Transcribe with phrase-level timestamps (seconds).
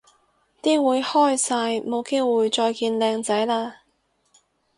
[0.63, 3.73] 啲會開晒冇機會再見靚仔嘞